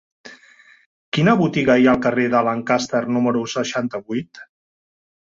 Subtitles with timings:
[1.17, 4.43] Quina botiga hi ha al carrer de Lancaster número seixanta-vuit?